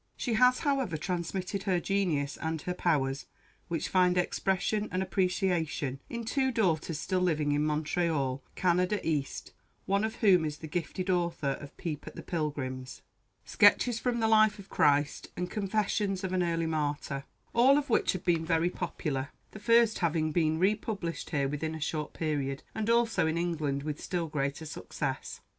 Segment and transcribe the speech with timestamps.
[0.17, 3.27] She has, however, transmitted her genius and her powers,
[3.67, 9.51] which find expression and appreciation in two daughters still living in Montreal, Canada East,
[9.85, 13.03] one of whom is the gifted author of "Peep at the Pilgrims,"
[13.45, 18.13] "Sketches from the Life of Christ," and "Confessions of an early Martyr," all of which
[18.13, 22.89] have been very popular; the first having been republished here within a short period, and
[22.89, 25.41] also in England with still greater success.